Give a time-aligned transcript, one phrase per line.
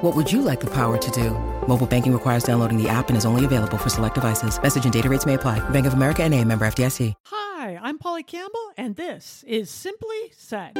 [0.00, 1.32] What would you like the power to do?
[1.66, 4.62] Mobile banking requires downloading the app and is only available for select devices.
[4.62, 5.58] Message and data rates may apply.
[5.70, 7.14] Bank of America and a member FDIC.
[7.26, 10.76] Hi, I'm Polly Campbell, and this is Simply Said.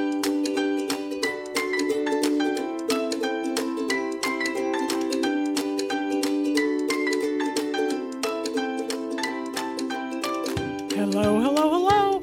[10.95, 12.21] Hello, hello, hello.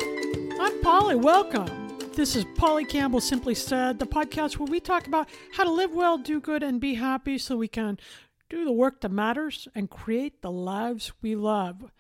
[0.62, 1.16] I'm Polly.
[1.16, 1.85] Welcome.
[2.16, 5.94] This is Polly Campbell Simply Said, the podcast where we talk about how to live
[5.94, 8.00] well, do good, and be happy so we can
[8.50, 11.92] do the work that matters and create the lives we love.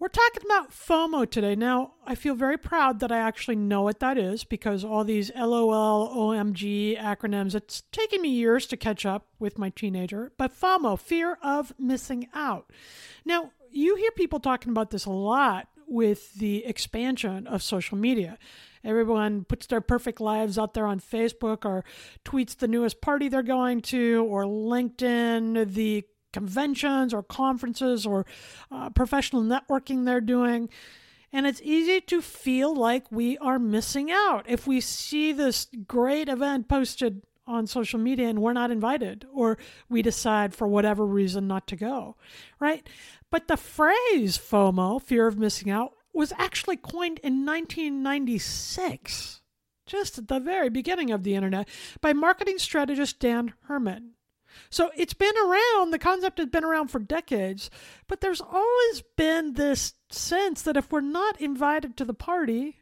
[0.00, 1.54] We're talking about FOMO today.
[1.54, 5.30] Now, I feel very proud that I actually know what that is because all these
[5.36, 10.32] LOL, OMG acronyms, it's taken me years to catch up with my teenager.
[10.36, 12.72] But FOMO, fear of missing out.
[13.24, 18.36] Now, you hear people talking about this a lot with the expansion of social media.
[18.88, 21.84] Everyone puts their perfect lives out there on Facebook or
[22.24, 28.24] tweets the newest party they're going to or LinkedIn, the conventions or conferences or
[28.70, 30.70] uh, professional networking they're doing.
[31.32, 36.30] And it's easy to feel like we are missing out if we see this great
[36.30, 39.58] event posted on social media and we're not invited or
[39.90, 42.16] we decide for whatever reason not to go,
[42.58, 42.88] right?
[43.30, 49.40] But the phrase FOMO, fear of missing out, was actually coined in 1996,
[49.86, 51.68] just at the very beginning of the internet,
[52.00, 54.12] by marketing strategist Dan Herman.
[54.70, 57.70] So it's been around, the concept has been around for decades,
[58.06, 62.78] but there's always been this sense that if we're not invited to the party,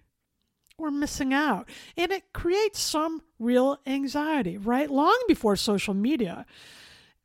[0.78, 1.68] we're missing out.
[1.96, 4.90] And it creates some real anxiety, right?
[4.90, 6.46] Long before social media,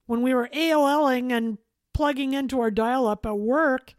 [0.06, 1.58] when we were AOLing and
[1.94, 3.94] plugging into our dial up at work,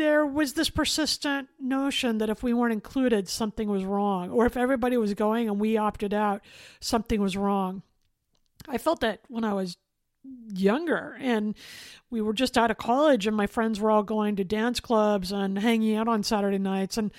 [0.00, 4.30] there was this persistent notion that if we weren't included, something was wrong.
[4.30, 6.40] Or if everybody was going and we opted out,
[6.80, 7.82] something was wrong.
[8.66, 9.76] I felt that when I was
[10.54, 11.54] younger and
[12.10, 15.32] we were just out of college and my friends were all going to dance clubs
[15.32, 17.12] and hanging out on Saturday nights and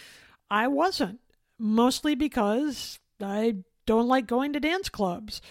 [0.49, 1.19] I wasn't
[1.59, 5.41] mostly because I don't like going to dance clubs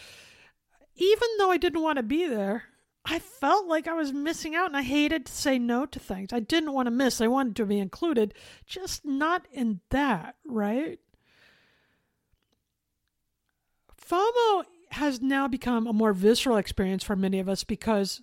[0.94, 2.64] even though I didn't want to be there
[3.10, 6.32] I felt like I was missing out and I hated to say no to things.
[6.32, 7.20] I didn't want to miss.
[7.20, 8.34] I wanted to be included,
[8.66, 11.00] just not in that, right?
[14.00, 18.22] FOMO has now become a more visceral experience for many of us because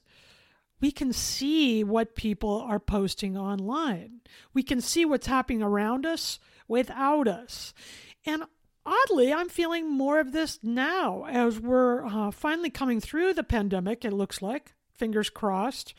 [0.79, 4.21] we can see what people are posting online.
[4.53, 7.73] We can see what's happening around us without us.
[8.25, 8.43] And
[8.85, 14.05] oddly, I'm feeling more of this now as we're uh, finally coming through the pandemic,
[14.05, 15.93] it looks like, fingers crossed.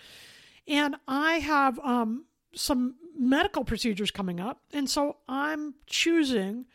[0.66, 4.60] And I have um, some medical procedures coming up.
[4.72, 6.66] And so I'm choosing,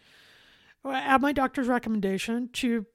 [0.86, 2.86] at my doctor's recommendation, to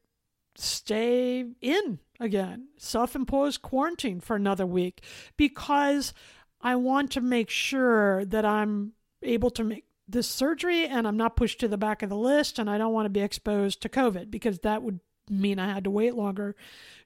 [0.57, 5.05] stay in again, self imposed quarantine for another week
[5.37, 6.13] because
[6.61, 11.37] I want to make sure that I'm able to make this surgery and I'm not
[11.37, 13.89] pushed to the back of the list and I don't want to be exposed to
[13.89, 16.57] COVID because that would mean I had to wait longer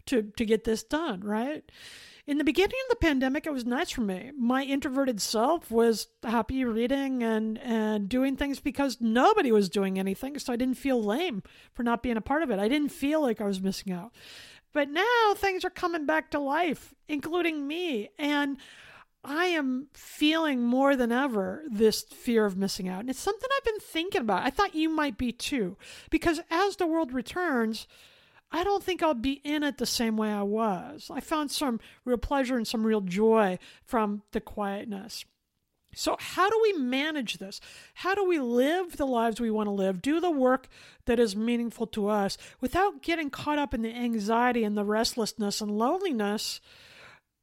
[0.06, 1.64] to, to get this done, right?
[2.24, 4.30] In the beginning of the pandemic, it was nice for me.
[4.38, 10.38] My introverted self was happy reading and, and doing things because nobody was doing anything.
[10.38, 11.42] So I didn't feel lame
[11.74, 12.60] for not being a part of it.
[12.60, 14.12] I didn't feel like I was missing out.
[14.72, 18.10] But now things are coming back to life, including me.
[18.20, 18.56] And
[19.24, 23.00] I am feeling more than ever this fear of missing out.
[23.00, 24.46] And it's something I've been thinking about.
[24.46, 25.76] I thought you might be too.
[26.08, 27.88] Because as the world returns,
[28.52, 31.10] I don't think I'll be in it the same way I was.
[31.10, 35.24] I found some real pleasure and some real joy from the quietness.
[35.94, 37.60] So, how do we manage this?
[37.94, 40.68] How do we live the lives we want to live, do the work
[41.06, 45.60] that is meaningful to us without getting caught up in the anxiety and the restlessness
[45.60, 46.60] and loneliness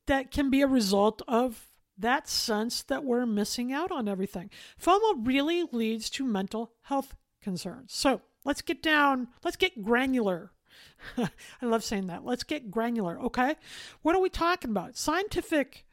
[0.07, 1.67] that can be a result of
[1.97, 4.49] that sense that we're missing out on everything.
[4.81, 7.93] FOMO really leads to mental health concerns.
[7.93, 10.51] So let's get down, let's get granular.
[11.17, 12.25] I love saying that.
[12.25, 13.55] Let's get granular, okay?
[14.01, 14.97] What are we talking about?
[14.97, 15.85] Scientific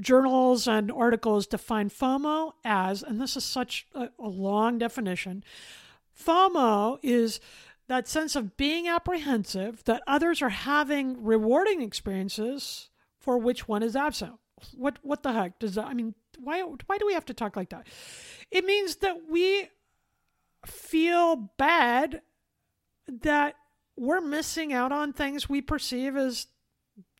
[0.00, 5.42] journals and articles define FOMO as, and this is such a, a long definition
[6.18, 7.40] FOMO is
[7.86, 13.96] that sense of being apprehensive that others are having rewarding experiences for which one is
[13.96, 14.34] absent.
[14.74, 15.86] What what the heck does that?
[15.86, 17.86] I mean, why why do we have to talk like that?
[18.50, 19.68] It means that we
[20.66, 22.22] feel bad
[23.08, 23.54] that
[23.96, 26.46] we're missing out on things we perceive as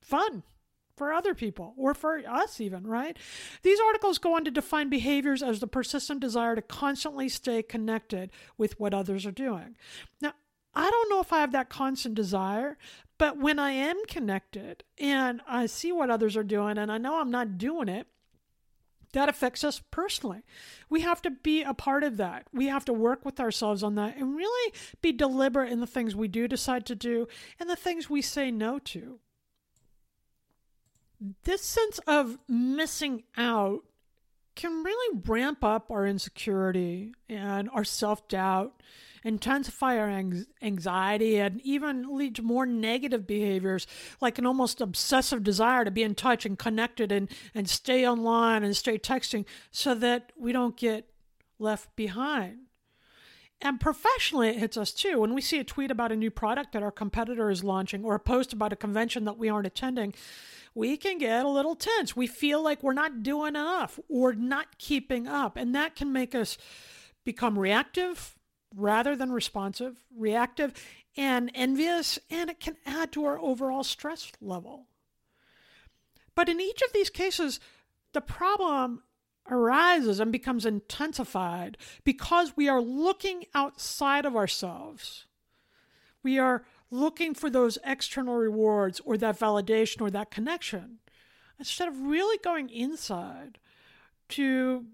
[0.01, 0.43] fun
[0.97, 3.17] for other people or for us even right?
[3.63, 8.31] These articles go on to define behaviors as the persistent desire to constantly stay connected
[8.57, 9.77] with what others are doing.
[10.21, 10.35] Now
[10.75, 12.77] i don't know if i have that constant desire
[13.19, 17.21] but when I am connected and I see what others are doing and I know
[17.21, 18.07] I'm not doing it,
[19.19, 20.43] that affects us personally.
[20.89, 22.47] We have to be a part of that.
[22.53, 24.73] We have to work with ourselves on that and really
[25.03, 27.27] be deliberate in the things we do decide to do
[27.59, 29.19] and the things we say no to.
[31.43, 33.81] This sense of missing out
[34.55, 38.81] can really ramp up our insecurity and our self doubt
[39.25, 40.23] intensify our
[40.63, 43.87] anxiety, and even lead to more negative behaviors,
[44.21, 48.63] like an almost obsessive desire to be in touch and connected and, and stay online
[48.65, 51.09] and stay texting so that we don't get
[51.59, 52.59] left behind.
[53.61, 55.19] And professionally, it hits us too.
[55.19, 58.15] When we see a tweet about a new product that our competitor is launching or
[58.15, 60.15] a post about a convention that we aren't attending,
[60.75, 62.15] we can get a little tense.
[62.15, 65.57] We feel like we're not doing enough or not keeping up.
[65.57, 66.57] And that can make us
[67.25, 68.38] become reactive,
[68.75, 70.75] rather than responsive, reactive,
[71.17, 74.87] and envious, and it can add to our overall stress level.
[76.35, 77.59] But in each of these cases,
[78.13, 79.03] the problem
[79.51, 85.27] arises and becomes intensified because we are looking outside of ourselves.
[86.23, 90.99] We are looking for those external rewards or that validation or that connection
[91.59, 93.59] instead of really going inside
[94.31, 94.85] to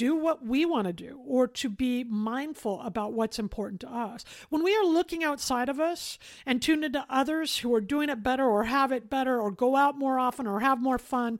[0.00, 4.24] do what we want to do or to be mindful about what's important to us.
[4.48, 8.22] When we are looking outside of us and tuned into others who are doing it
[8.22, 11.38] better or have it better or go out more often or have more fun,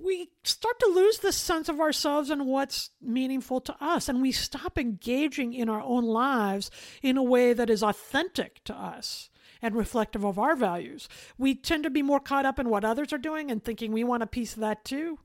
[0.00, 4.08] we start to lose the sense of ourselves and what's meaningful to us.
[4.08, 6.70] And we stop engaging in our own lives
[7.02, 11.08] in a way that is authentic to us and reflective of our values.
[11.36, 14.04] We tend to be more caught up in what others are doing and thinking we
[14.04, 15.18] want a piece of that too.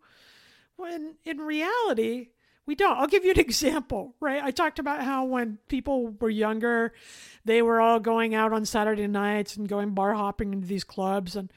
[0.77, 2.29] When in reality,
[2.65, 2.97] we don't.
[2.97, 4.43] I'll give you an example, right?
[4.43, 6.93] I talked about how when people were younger,
[7.43, 11.35] they were all going out on Saturday nights and going bar hopping into these clubs,
[11.35, 11.51] and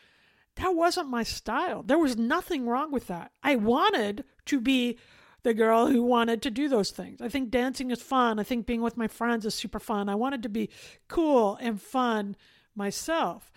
[0.57, 1.83] that wasn't my style.
[1.83, 3.33] There was nothing wrong with that.
[3.43, 4.99] I wanted to be
[5.43, 7.21] the girl who wanted to do those things.
[7.21, 8.39] I think dancing is fun.
[8.39, 10.09] I think being with my friends is super fun.
[10.09, 10.69] I wanted to be
[11.07, 12.37] cool and fun
[12.75, 13.51] myself.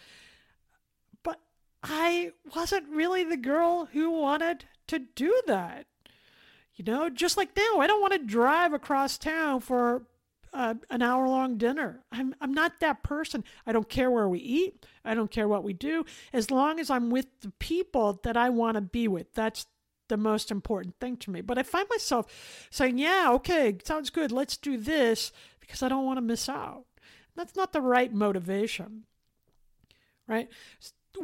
[1.24, 1.39] But
[1.83, 5.88] I wasn't really the girl who wanted to do that.
[6.76, 10.04] You know, just like now, I don't want to drive across town for
[10.54, 12.04] uh, an hour long dinner.
[12.12, 13.44] I'm, I'm not that person.
[13.66, 14.86] I don't care where we eat.
[15.06, 16.06] I don't care what we do.
[16.34, 19.66] As long as I'm with the people that I want to be with, that's
[20.08, 21.42] the most important thing to me.
[21.42, 24.32] But I find myself saying, yeah, okay, sounds good.
[24.32, 26.86] Let's do this because I don't want to miss out.
[27.36, 29.04] That's not the right motivation,
[30.28, 30.50] right?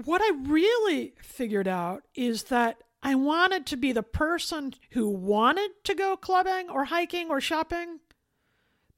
[0.05, 5.71] What I really figured out is that I wanted to be the person who wanted
[5.85, 8.01] to go clubbing or hiking or shopping,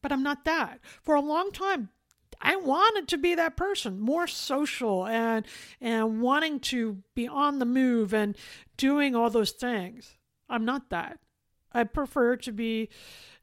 [0.01, 0.79] but I'm not that.
[1.03, 1.89] For a long time,
[2.41, 5.45] I wanted to be that person, more social and
[5.79, 8.35] and wanting to be on the move and
[8.77, 10.15] doing all those things.
[10.49, 11.19] I'm not that.
[11.71, 12.89] I prefer to be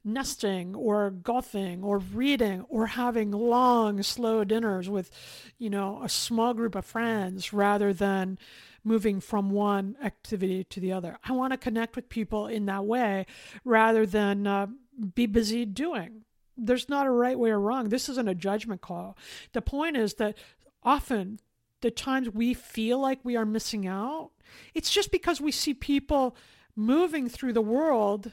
[0.03, 5.11] nesting or golfing or reading or having long slow dinners with
[5.57, 8.37] you know a small group of friends rather than
[8.87, 11.17] moving from one activity to the other.
[11.23, 13.25] I want to connect with people in that way
[13.65, 14.67] rather than uh,
[15.13, 16.23] be busy doing.
[16.55, 17.89] There's not a right way or wrong.
[17.89, 19.17] This isn't a judgment call.
[19.53, 20.37] The point is that
[20.81, 21.39] often
[21.81, 24.31] the times we feel like we are missing out,
[24.73, 26.35] it's just because we see people
[26.75, 28.31] moving through the world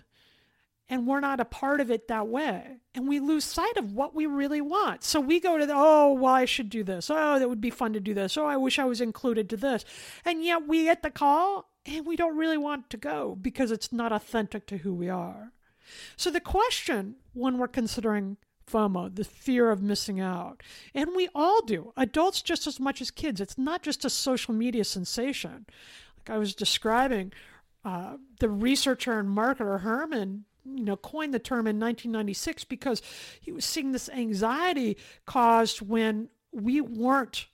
[0.89, 2.79] and we're not a part of it that way.
[2.95, 5.03] And we lose sight of what we really want.
[5.03, 7.11] So we go to the, oh, well, I should do this.
[7.11, 8.37] Oh, that would be fun to do this.
[8.37, 9.85] Oh, I wish I was included to this.
[10.25, 13.93] And yet we get the call and we don't really want to go because it's
[13.93, 15.53] not authentic to who we are.
[16.17, 18.37] So the question when we're considering
[18.71, 20.63] FOMO, the fear of missing out,
[20.95, 24.55] and we all do, adults just as much as kids, it's not just a social
[24.55, 25.67] media sensation
[26.19, 27.33] Like I was describing,
[27.85, 33.03] uh, the researcher and marketer Herman you know coined the term in 1996 because
[33.41, 37.47] he was seeing this anxiety caused when we weren't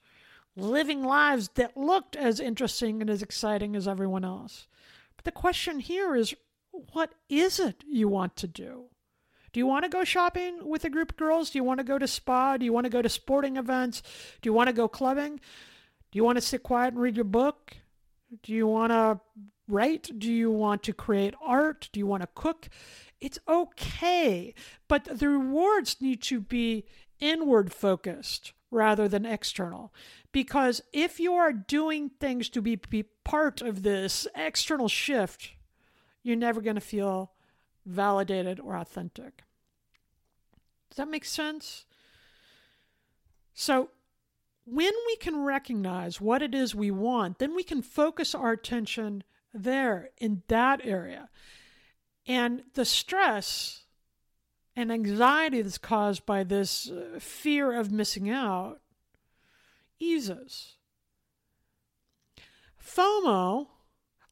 [0.57, 4.67] living lives that looked as interesting and as exciting as everyone else.
[5.17, 6.35] But the question here is
[6.71, 8.87] what is it you want to do?
[9.52, 11.50] Do you want to go shopping with a group of girls?
[11.50, 12.57] Do you want to go to spa?
[12.57, 14.02] Do you want to go to sporting events?
[14.40, 15.40] Do you want to go clubbing?
[16.12, 17.76] Do you want to sit quiet and read your book?
[18.43, 19.21] Do you want to
[19.71, 20.19] write?
[20.19, 21.89] Do you want to create art?
[21.93, 22.69] Do you want to cook?
[23.21, 24.55] It's okay,
[24.89, 26.85] but the rewards need to be
[27.21, 29.93] inward focused rather than external.
[30.33, 35.53] Because if you are doing things to be, be part of this external shift,
[36.23, 37.33] you're never going to feel
[37.85, 39.43] validated or authentic.
[40.91, 41.85] Does that make sense?
[43.55, 43.91] So,
[44.65, 49.25] when we can recognize what it is we want, then we can focus our attention
[49.52, 51.28] there in that area.
[52.26, 53.85] And the stress
[54.76, 58.80] and anxiety that's caused by this uh, fear of missing out
[59.99, 60.76] eases.
[62.83, 63.69] FOMO,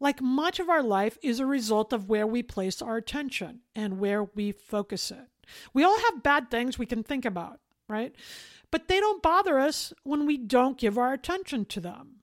[0.01, 3.99] like much of our life, is a result of where we place our attention and
[3.99, 5.29] where we focus it.
[5.73, 8.15] We all have bad things we can think about, right?
[8.71, 12.18] But they don't bother us when we don't give our attention to them.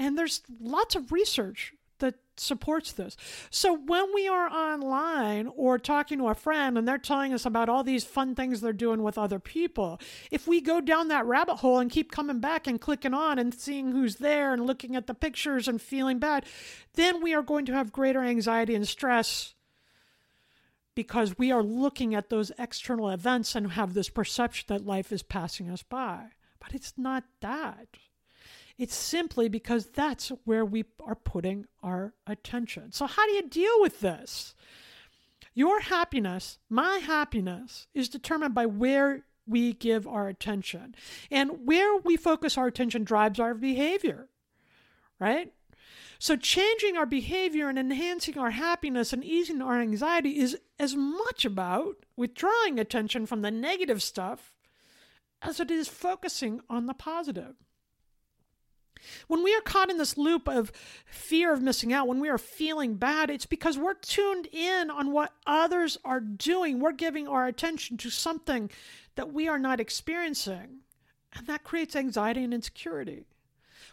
[0.00, 3.18] And there's lots of research that supports this.
[3.50, 7.68] So when we are online or talking to a friend and they're telling us about
[7.68, 11.56] all these fun things they're doing with other people, if we go down that rabbit
[11.56, 15.06] hole and keep coming back and clicking on and seeing who's there and looking at
[15.06, 16.46] the pictures and feeling bad,
[16.94, 19.52] then we are going to have greater anxiety and stress
[20.94, 25.22] because we are looking at those external events and have this perception that life is
[25.22, 26.28] passing us by.
[26.58, 27.98] But it's not that.
[28.80, 32.92] It's simply because that's where we are putting our attention.
[32.92, 34.54] So, how do you deal with this?
[35.52, 40.94] Your happiness, my happiness, is determined by where we give our attention.
[41.30, 44.30] And where we focus our attention drives our behavior,
[45.18, 45.52] right?
[46.18, 51.44] So, changing our behavior and enhancing our happiness and easing our anxiety is as much
[51.44, 54.54] about withdrawing attention from the negative stuff
[55.42, 57.56] as it is focusing on the positive.
[59.28, 60.72] When we are caught in this loop of
[61.06, 65.12] fear of missing out, when we are feeling bad, it's because we're tuned in on
[65.12, 66.80] what others are doing.
[66.80, 68.70] We're giving our attention to something
[69.14, 70.80] that we are not experiencing.
[71.34, 73.24] And that creates anxiety and insecurity.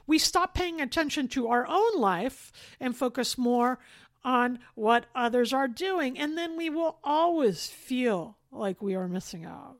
[0.05, 3.79] We stop paying attention to our own life and focus more
[4.23, 6.17] on what others are doing.
[6.17, 9.77] And then we will always feel like we are missing out.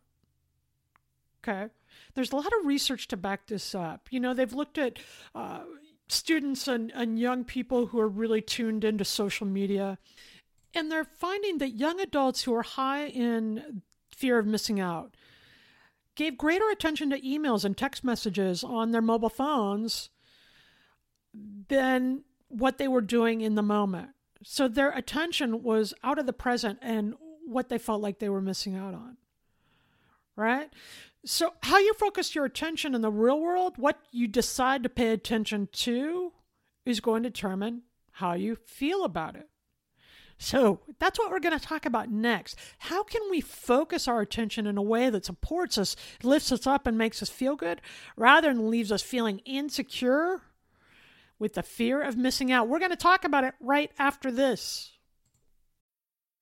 [1.43, 1.67] Okay?
[2.17, 4.07] There's a lot of research to back this up.
[4.09, 4.97] You know, they've looked at
[5.35, 5.59] uh,
[6.07, 9.99] students and, and young people who are really tuned into social media,
[10.73, 15.15] and they're finding that young adults who are high in fear of missing out
[16.15, 20.09] gave greater attention to emails and text messages on their mobile phones
[21.67, 24.09] than what they were doing in the moment.
[24.43, 27.13] So their attention was out of the present and
[27.45, 29.17] what they felt like they were missing out on.
[30.37, 30.69] Right?
[31.25, 35.09] So, how you focus your attention in the real world, what you decide to pay
[35.09, 36.31] attention to,
[36.85, 39.49] is going to determine how you feel about it.
[40.37, 42.57] So, that's what we're going to talk about next.
[42.77, 46.87] How can we focus our attention in a way that supports us, lifts us up,
[46.87, 47.81] and makes us feel good
[48.15, 50.43] rather than leaves us feeling insecure
[51.39, 52.69] with the fear of missing out?
[52.69, 54.96] We're going to talk about it right after this.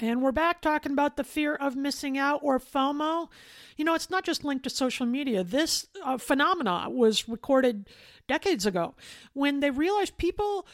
[0.00, 3.28] And we're back talking about the fear of missing out or FOMO.
[3.76, 5.42] You know, it's not just linked to social media.
[5.42, 7.88] This uh, phenomena was recorded
[8.28, 8.94] decades ago
[9.32, 10.66] when they realized people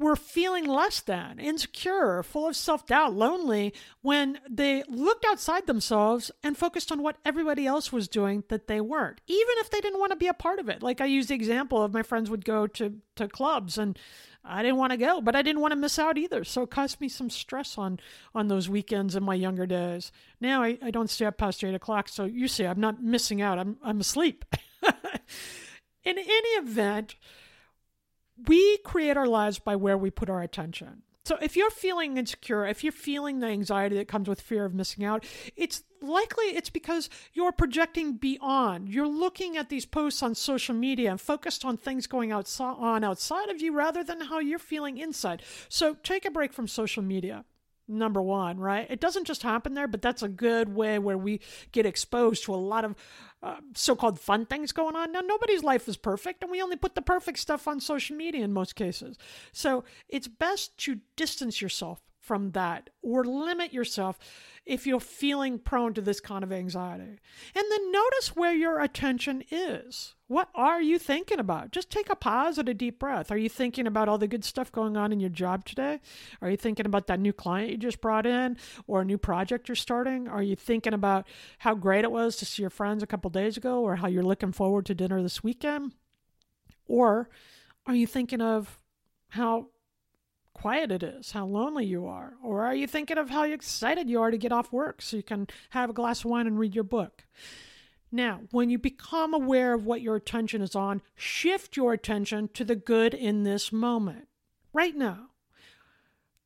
[0.00, 6.30] were feeling less than, insecure, full of self doubt, lonely when they looked outside themselves
[6.42, 10.00] and focused on what everybody else was doing that they weren't, even if they didn't
[10.00, 10.82] want to be a part of it.
[10.82, 13.98] Like I used the example of my friends would go to, to clubs and
[14.48, 16.44] I didn't want to go, but I didn't want to miss out either.
[16.44, 18.00] So it caused me some stress on
[18.34, 20.10] on those weekends in my younger days.
[20.40, 23.42] Now I, I don't stay up past eight o'clock, so you see I'm not missing
[23.42, 23.58] out.
[23.58, 24.44] I'm I'm asleep.
[26.04, 27.16] in any event,
[28.46, 31.02] we create our lives by where we put our attention.
[31.24, 34.72] So if you're feeling insecure, if you're feeling the anxiety that comes with fear of
[34.72, 35.26] missing out,
[35.56, 38.88] it's likely it's because you're projecting beyond.
[38.88, 43.48] You're looking at these posts on social media and focused on things going on outside
[43.48, 45.42] of you rather than how you're feeling inside.
[45.68, 47.44] So take a break from social media
[47.88, 48.86] number one, right?
[48.90, 51.40] It doesn't just happen there, but that's a good way where we
[51.72, 52.94] get exposed to a lot of
[53.42, 55.12] uh, so called fun things going on.
[55.12, 58.44] Now, nobody's life is perfect, and we only put the perfect stuff on social media
[58.44, 59.16] in most cases.
[59.52, 64.18] So it's best to distance yourself from that or limit yourself
[64.66, 67.18] if you're feeling prone to this kind of anxiety.
[67.54, 70.14] And then notice where your attention is.
[70.26, 71.72] What are you thinking about?
[71.72, 73.30] Just take a pause and a deep breath.
[73.30, 76.00] Are you thinking about all the good stuff going on in your job today?
[76.42, 79.68] Are you thinking about that new client you just brought in or a new project
[79.68, 80.28] you're starting?
[80.28, 81.26] Are you thinking about
[81.60, 84.22] how great it was to see your friends a couple days ago or how you're
[84.22, 85.94] looking forward to dinner this weekend?
[86.84, 87.30] Or
[87.86, 88.78] are you thinking of
[89.30, 89.68] how
[90.60, 92.34] quiet it is, how lonely you are?
[92.42, 95.22] Or are you thinking of how excited you are to get off work so you
[95.22, 97.24] can have a glass of wine and read your book?
[98.10, 102.64] Now, when you become aware of what your attention is on, shift your attention to
[102.64, 104.26] the good in this moment.
[104.72, 105.28] Right now,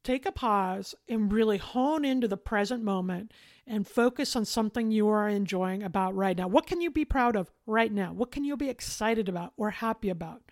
[0.04, 3.32] take a pause and really hone into the present moment
[3.66, 6.48] and focus on something you are enjoying about right now.
[6.48, 8.12] What can you be proud of right now?
[8.12, 10.42] What can you be excited about or happy about?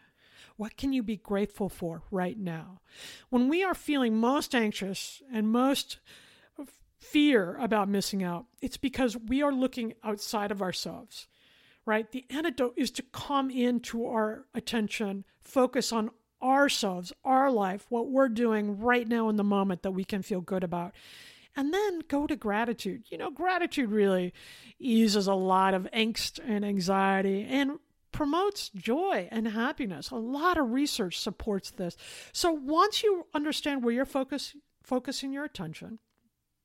[0.61, 2.83] What can you be grateful for right now?
[3.31, 6.00] When we are feeling most anxious and most
[6.99, 11.29] fear about missing out, it's because we are looking outside of ourselves,
[11.87, 12.12] right?
[12.12, 16.11] The antidote is to come into our attention, focus on
[16.43, 20.43] ourselves, our life, what we're doing right now in the moment that we can feel
[20.43, 20.93] good about.
[21.57, 23.05] And then go to gratitude.
[23.09, 24.35] You know, gratitude really
[24.79, 27.79] eases a lot of angst and anxiety and
[28.12, 30.11] promotes joy and happiness.
[30.11, 31.96] A lot of research supports this.
[32.33, 35.99] So once you understand where you're focus, focusing your attention,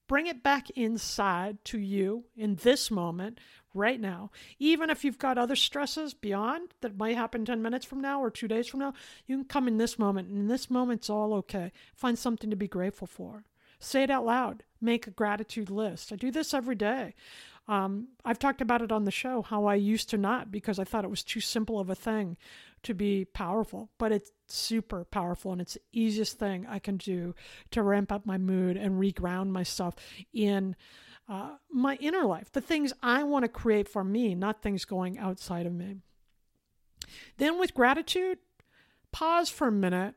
[0.08, 3.39] bring it back inside to you in this moment
[3.73, 4.31] right now.
[4.60, 8.31] Even if you've got other stresses beyond that might happen 10 minutes from now or
[8.31, 8.93] 2 days from now
[9.25, 11.71] you can come in this moment and in this moment's all okay.
[11.93, 13.43] Find something to be grateful for.
[13.79, 14.63] Say it out loud.
[14.79, 16.13] Make a gratitude list.
[16.13, 17.13] I do this every day
[17.67, 20.84] um, I've talked about it on the show how I used to not because I
[20.84, 22.38] thought it was too simple of a thing
[22.84, 27.34] to be powerful, but it's super powerful and it's the easiest thing I can do
[27.71, 29.95] to ramp up my mood and reground myself
[30.32, 30.75] in
[31.28, 35.17] uh, my inner life, the things I want to create for me, not things going
[35.17, 35.97] outside of me.
[37.38, 38.38] Then, with gratitude,
[39.12, 40.13] pause for a minute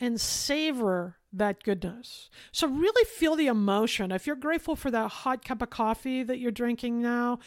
[0.00, 2.30] and savor that goodness.
[2.52, 4.12] So, really feel the emotion.
[4.12, 7.38] If you're grateful for that hot cup of coffee that you're drinking now,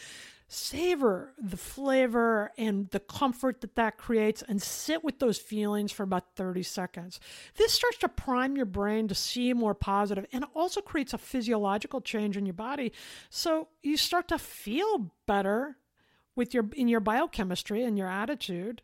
[0.54, 6.02] savor the flavor and the comfort that that creates and sit with those feelings for
[6.02, 7.18] about 30 seconds.
[7.56, 12.02] This starts to prime your brain to see more positive and also creates a physiological
[12.02, 12.92] change in your body.
[13.30, 15.78] So you start to feel better
[16.36, 18.82] with your in your biochemistry and your attitude.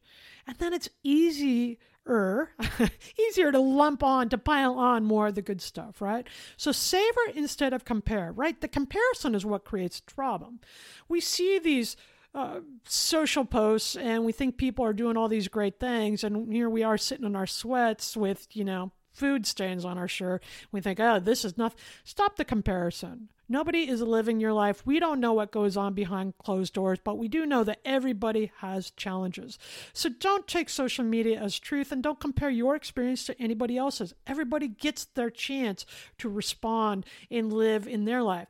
[0.49, 2.51] And then it's easy er,
[3.29, 6.27] easier to lump on, to pile on more of the good stuff, right?
[6.57, 8.59] So savor instead of compare, right?
[8.61, 10.61] The comparison is what creates the problem.
[11.09, 11.97] We see these
[12.35, 16.71] uh, social posts and we think people are doing all these great things, and here
[16.71, 20.43] we are sitting in our sweats with, you know, food stains on our shirt.
[20.71, 21.79] We think, oh, this is nothing.
[22.05, 23.29] Stop the comparison.
[23.51, 24.85] Nobody is living your life.
[24.85, 28.53] We don't know what goes on behind closed doors, but we do know that everybody
[28.59, 29.59] has challenges.
[29.95, 34.13] So don't take social media as truth and don't compare your experience to anybody else's.
[34.27, 35.87] Everybody gets their chance
[36.19, 38.49] to respond and live in their life.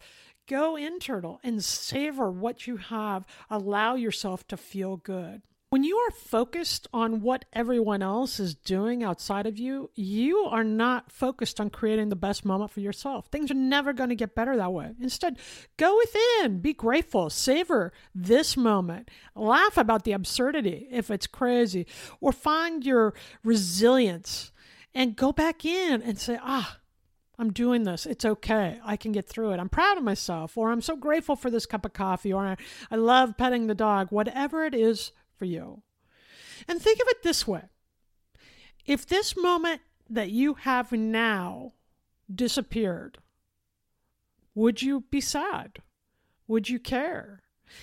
[0.49, 3.25] Go internal and savor what you have.
[3.49, 5.43] Allow yourself to feel good.
[5.71, 10.65] When you are focused on what everyone else is doing outside of you, you are
[10.65, 13.27] not focused on creating the best moment for yourself.
[13.27, 14.95] Things are never going to get better that way.
[14.99, 15.39] Instead,
[15.77, 21.87] go within, be grateful, savor this moment, laugh about the absurdity if it's crazy,
[22.19, 23.13] or find your
[23.45, 24.53] resilience
[24.95, 26.79] and go back in and say, ah,
[27.39, 28.07] I'm doing this.
[28.07, 28.81] It's okay.
[28.83, 29.61] I can get through it.
[29.61, 32.57] I'm proud of myself, or I'm so grateful for this cup of coffee, or
[32.91, 34.09] I, love petting the dog.
[34.11, 35.83] Whatever it is for you.
[36.67, 37.63] And think of it this way
[38.87, 41.73] if this moment that you have now
[42.35, 43.19] disappeared,
[44.55, 45.83] would you be sad?
[46.47, 47.43] Would you care?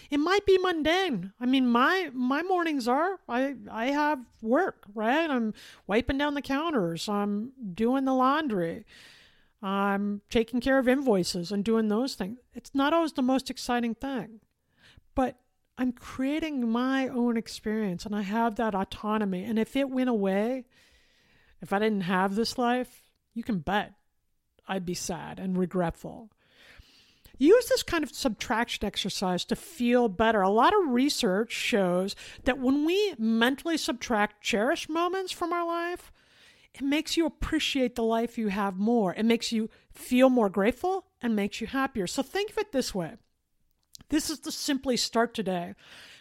[0.09, 1.31] It might be mundane.
[1.39, 5.29] I mean, my my mornings are I I have work, right?
[5.29, 5.53] I'm
[5.85, 8.85] wiping down the counters, I'm doing the laundry.
[9.61, 12.37] I'm taking care of invoices and doing those things.
[12.53, 14.41] It's not always the most exciting thing.
[15.15, 15.39] But
[15.77, 19.43] I'm creating my own experience and I have that autonomy.
[19.43, 20.65] And if it went away,
[21.61, 23.93] if I didn't have this life, you can bet
[24.67, 26.31] I'd be sad and regretful.
[27.37, 30.41] Use this kind of subtraction exercise to feel better.
[30.41, 36.13] A lot of research shows that when we mentally subtract cherished moments from our life,
[36.73, 39.13] it makes you appreciate the life you have more.
[39.13, 42.07] It makes you feel more grateful and makes you happier.
[42.07, 43.15] So think of it this way
[44.09, 45.75] this is to simply start today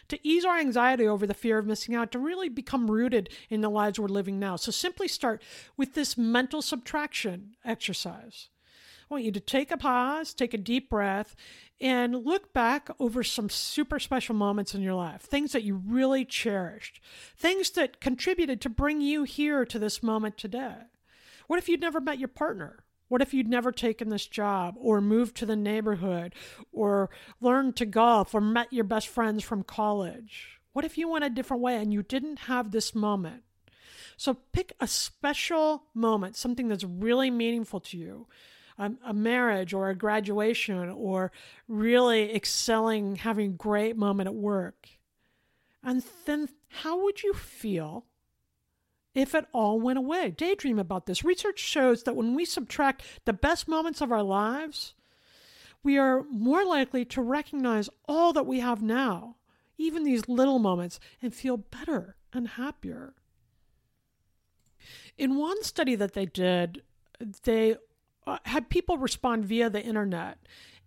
[0.07, 3.61] to ease our anxiety over the fear of missing out, to really become rooted in
[3.61, 4.55] the lives we're living now.
[4.55, 5.41] So simply start
[5.77, 8.49] with this mental subtraction exercise.
[9.09, 11.35] I want you to take a pause, take a deep breath,
[11.79, 16.25] and look back over some super special moments in your life, things that you really
[16.25, 16.99] cherished,
[17.37, 20.75] things that contributed to bring you here to this moment today.
[21.47, 22.83] What if you'd never met your partner?
[23.15, 26.35] What if you'd never taken this job or moved to the neighborhood
[26.73, 30.59] or learned to golf or met your best friends from college?
[30.73, 33.43] What if you went a different way and you didn't have this moment?
[34.17, 38.27] So pick a special moment, something that's really meaningful to you.
[38.77, 41.31] Um, a marriage or a graduation or
[41.69, 44.89] really excelling, having a great moment at work.
[45.81, 48.07] And then how would you feel
[49.15, 50.29] if it all went away.
[50.29, 51.23] Daydream about this.
[51.23, 54.93] Research shows that when we subtract the best moments of our lives,
[55.81, 59.37] we are more likely to recognize all that we have now,
[59.77, 63.13] even these little moments, and feel better and happier.
[65.17, 66.83] In one study that they did,
[67.43, 67.77] they
[68.27, 70.39] uh, had people respond via the internet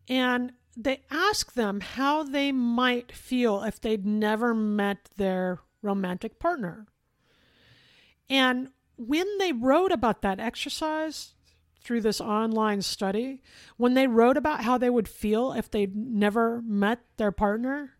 [0.08, 6.86] and they asked them how they might feel if they'd never met their romantic partner.
[8.30, 11.34] And when they wrote about that exercise
[11.82, 13.42] through this online study,
[13.76, 17.92] when they wrote about how they would feel if they'd never met their partner,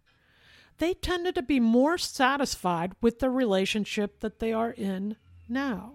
[0.79, 5.17] they tended to be more satisfied with the relationship that they are in
[5.49, 5.95] now.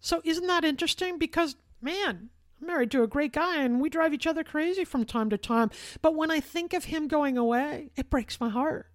[0.00, 1.18] So, isn't that interesting?
[1.18, 5.04] Because, man, I'm married to a great guy and we drive each other crazy from
[5.04, 5.70] time to time.
[6.02, 8.86] But when I think of him going away, it breaks my heart.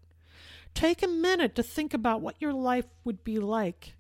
[0.74, 3.96] Take a minute to think about what your life would be like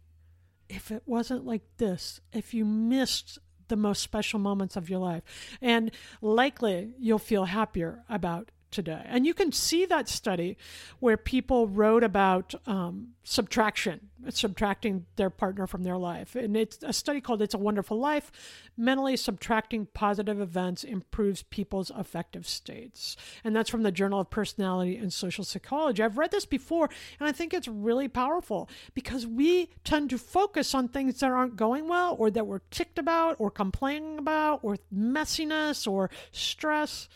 [0.69, 5.23] if it wasn't like this, if you missed the most special moments of your life.
[5.61, 9.03] And likely you'll feel happier about today.
[9.05, 10.57] And you can see that study
[10.99, 16.35] where people wrote about um, subtraction, subtracting their partner from their life.
[16.35, 18.31] And it's a study called It's a Wonderful Life.
[18.75, 23.15] Mentally subtracting positive events improves people's affective states.
[23.43, 26.03] And that's from the Journal of Personality and Social Psychology.
[26.03, 30.73] I've read this before, and I think it's really powerful because we tend to focus
[30.73, 34.77] on things that aren't going well or that we're ticked about or complaining about or
[34.93, 37.07] messiness or stress.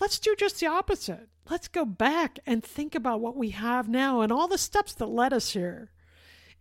[0.00, 1.28] Let's do just the opposite.
[1.48, 5.06] Let's go back and think about what we have now and all the steps that
[5.06, 5.90] led us here.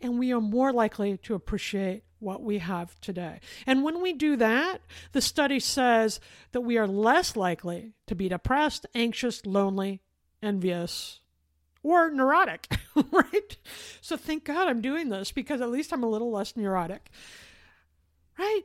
[0.01, 3.39] And we are more likely to appreciate what we have today.
[3.65, 4.81] And when we do that,
[5.13, 6.19] the study says
[6.51, 10.01] that we are less likely to be depressed, anxious, lonely,
[10.41, 11.21] envious,
[11.81, 12.67] or neurotic,
[13.11, 13.57] right?
[14.01, 17.09] So thank God I'm doing this because at least I'm a little less neurotic,
[18.37, 18.63] right?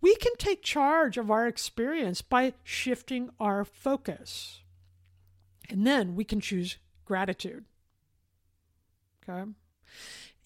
[0.00, 4.62] We can take charge of our experience by shifting our focus.
[5.68, 7.64] And then we can choose gratitude.
[9.28, 9.50] Okay?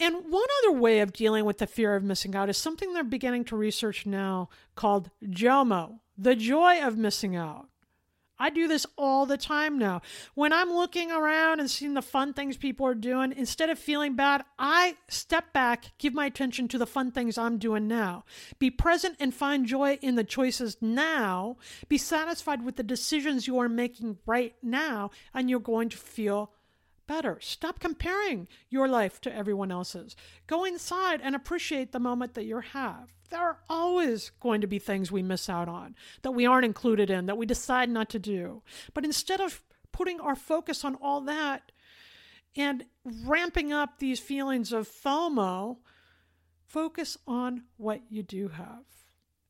[0.01, 3.05] And one other way of dealing with the fear of missing out is something they're
[3.05, 7.69] beginning to research now called JOMO, the joy of missing out.
[8.41, 10.01] I do this all the time now.
[10.35, 14.17] When I'm looking around and seeing the fun things people are doing, instead of feeling
[14.17, 18.25] bad, I step back, give my attention to the fun things I'm doing now.
[18.59, 21.59] Be present and find joy in the choices now.
[21.89, 26.53] Be satisfied with the decisions you are making right now, and you're going to feel
[27.07, 27.39] better.
[27.43, 30.17] Stop comparing your life to everyone else's.
[30.47, 34.79] Go inside and appreciate the moment that you have there are always going to be
[34.79, 38.19] things we miss out on that we aren't included in, that we decide not to
[38.19, 38.63] do.
[38.93, 39.63] But instead of
[39.93, 41.73] putting our focus on all that
[42.57, 45.79] and ramping up these feelings of FOMO,
[46.67, 48.85] focus on what you do have.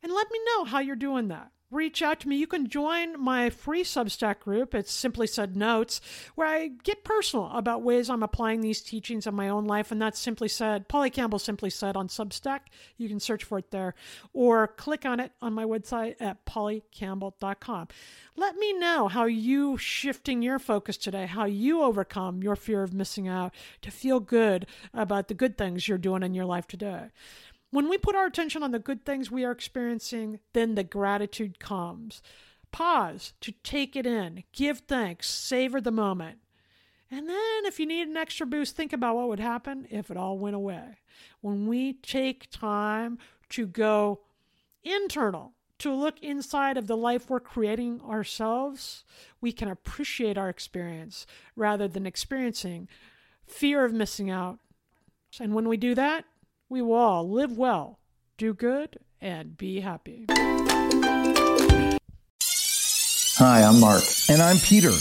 [0.02, 1.50] And let me know how you're doing that.
[1.70, 2.36] Reach out to me.
[2.36, 4.74] You can join my free Substack group.
[4.74, 6.00] It's Simply Said Notes,
[6.34, 9.92] where I get personal about ways I'm applying these teachings in my own life.
[9.92, 12.60] And that's Simply Said, Polly Campbell Simply Said on Substack.
[12.96, 13.94] You can search for it there
[14.32, 17.88] or click on it on my website at pollycampbell.com.
[18.36, 22.94] Let me know how you shifting your focus today, how you overcome your fear of
[22.94, 27.08] missing out to feel good about the good things you're doing in your life today.
[27.70, 31.60] When we put our attention on the good things we are experiencing, then the gratitude
[31.60, 32.20] comes.
[32.72, 36.38] Pause to take it in, give thanks, savor the moment.
[37.10, 40.16] And then, if you need an extra boost, think about what would happen if it
[40.16, 40.98] all went away.
[41.40, 43.18] When we take time
[43.50, 44.20] to go
[44.84, 49.02] internal, to look inside of the life we're creating ourselves,
[49.40, 52.86] we can appreciate our experience rather than experiencing
[53.46, 54.58] fear of missing out.
[55.40, 56.26] And when we do that,
[56.70, 57.98] we will all live well,
[58.38, 60.24] do good, and be happy.
[63.38, 64.04] Hi, I'm Mark.
[64.28, 64.92] And I'm Peter.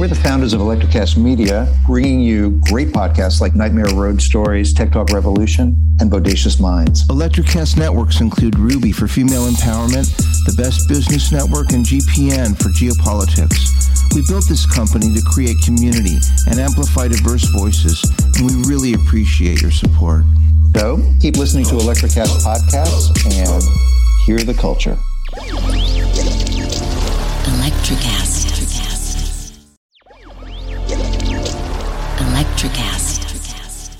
[0.00, 4.90] We're the founders of Electrocast Media, bringing you great podcasts like Nightmare Road Stories, Tech
[4.92, 7.06] Talk Revolution, and Bodacious Minds.
[7.06, 10.14] Electrocast networks include Ruby for female empowerment,
[10.44, 14.14] the Best Business Network, and GPN for geopolitics.
[14.14, 18.02] We built this company to create community and amplify diverse voices,
[18.36, 20.24] and we really appreciate your support.
[20.76, 23.62] So keep listening to Electrocast podcasts and
[24.26, 24.98] hear the culture.
[27.48, 28.44] Electrocast.
[32.18, 33.96] Electrocast.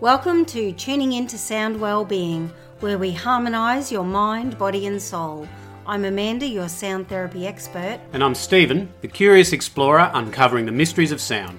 [0.00, 5.46] Welcome to Tuning Into Sound Wellbeing, where we harmonise your mind, body, and soul.
[5.86, 8.00] I'm Amanda, your sound therapy expert.
[8.14, 11.58] And I'm Stephen, the curious explorer uncovering the mysteries of sound.